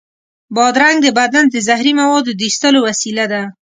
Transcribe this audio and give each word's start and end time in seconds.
بادرنګ 0.55 0.97
د 1.03 1.07
بدن 1.19 1.45
د 1.49 1.55
زهري 1.67 1.93
موادو 2.01 2.31
د 2.35 2.41
ایستلو 2.47 2.79
وسیله 2.87 3.25
ده. 3.31 3.41